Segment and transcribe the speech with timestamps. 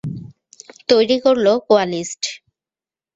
[0.89, 2.21] তৈরি করল কোয়ালিস্ট।